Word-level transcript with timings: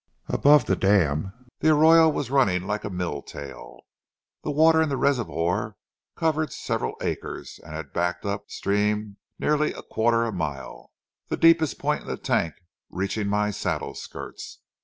Above 0.29 0.65
the 0.65 0.75
dam 0.75 1.31
the 1.59 1.69
arroyo 1.69 2.09
was 2.09 2.31
running 2.31 2.63
like 2.63 2.83
a 2.83 2.89
mill 2.89 3.21
tail. 3.21 3.81
The 4.43 4.49
water 4.49 4.81
in 4.81 4.89
the 4.89 4.97
reservoir 4.97 5.77
covered 6.15 6.51
several 6.51 6.95
acres 7.01 7.59
and 7.63 7.75
had 7.75 7.93
backed 7.93 8.25
up 8.25 8.49
stream 8.49 9.17
nearly 9.37 9.73
a 9.73 9.83
quarter 9.83 10.31
mile, 10.31 10.91
the 11.27 11.37
deepest 11.37 11.77
point 11.77 12.01
in 12.01 12.07
the 12.07 12.17
tank 12.17 12.55
reaching 12.89 13.27
my 13.27 13.51
saddle 13.51 13.93
skirts. 13.93 14.61